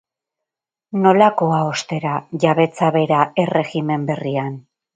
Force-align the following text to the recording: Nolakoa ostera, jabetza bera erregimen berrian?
Nolakoa 1.03 1.59
ostera, 1.75 2.15
jabetza 2.47 2.89
bera 2.99 3.21
erregimen 3.47 4.09
berrian? 4.13 4.57